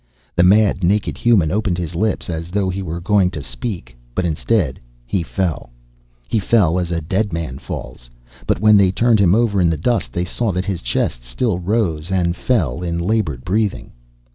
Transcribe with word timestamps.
The 0.35 0.41
mad, 0.41 0.83
naked 0.83 1.15
human 1.15 1.51
opened 1.51 1.77
his 1.77 1.93
lips 1.93 2.27
as 2.27 2.49
though 2.49 2.69
he 2.71 2.81
were 2.81 2.99
going 2.99 3.29
to 3.29 3.43
speak, 3.43 3.95
but 4.15 4.25
instead, 4.25 4.79
he 5.05 5.21
fell. 5.21 5.69
He 6.27 6.39
fell, 6.39 6.79
as 6.79 6.89
a 6.89 7.01
dead 7.01 7.31
man 7.31 7.59
falls. 7.59 8.09
But 8.47 8.59
when 8.59 8.77
they 8.77 8.91
turned 8.91 9.19
him 9.19 9.35
over 9.35 9.61
in 9.61 9.69
the 9.69 9.77
dust, 9.77 10.11
they 10.11 10.25
saw 10.25 10.51
that 10.53 10.65
his 10.65 10.81
chest 10.81 11.23
still 11.23 11.59
rose 11.59 12.09
and 12.09 12.35
fell 12.35 12.81
in 12.81 12.97
labored 12.97 13.45
breathing. 13.45 13.91